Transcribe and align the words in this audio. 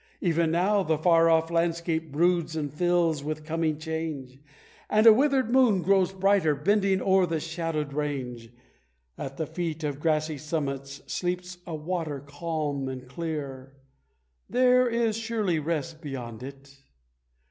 Even 0.19 0.49
now 0.49 0.81
the 0.81 0.97
far 0.97 1.29
off 1.29 1.51
landscape 1.51 2.11
broods 2.11 2.55
and 2.55 2.73
fills 2.73 3.23
with 3.23 3.43
coming 3.45 3.77
change, 3.77 4.39
And 4.89 5.05
a 5.05 5.13
withered 5.13 5.51
moon 5.51 5.83
grows 5.83 6.11
brighter 6.11 6.55
bending 6.55 7.03
o'er 7.03 7.27
that 7.27 7.41
shadowed 7.41 7.93
range; 7.93 8.51
At 9.15 9.37
the 9.37 9.45
feet 9.45 9.83
of 9.83 9.99
grassy 9.99 10.39
summits 10.39 11.03
sleeps 11.05 11.59
a 11.67 11.75
water 11.75 12.19
calm 12.19 12.89
and 12.89 13.07
clear 13.07 13.77
There 14.49 14.89
is 14.89 15.15
surely 15.15 15.59
rest 15.59 16.01
beyond 16.01 16.41
it! 16.41 16.81